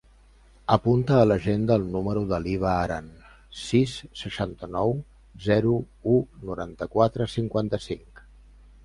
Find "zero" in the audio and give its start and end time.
5.49-5.75